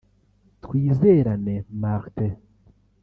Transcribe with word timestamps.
Twizerane 0.63 1.53
Martin 1.81 2.33